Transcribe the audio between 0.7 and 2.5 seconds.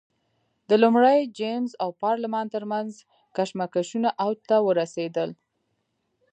لومړي جېمز او پارلمان